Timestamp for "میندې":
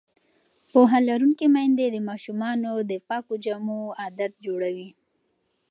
1.55-1.87